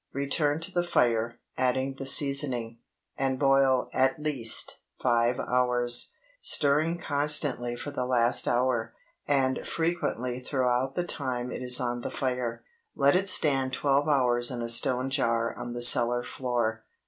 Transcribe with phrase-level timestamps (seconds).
[0.13, 2.79] Return to the fire, add the seasoning,
[3.19, 8.95] and boil at least five hours, stirring constantly for the last hour,
[9.27, 12.63] and frequently throughout the time it is on the fire.
[12.95, 16.83] Let it stand twelve hours in a stone jar on the cellar floor.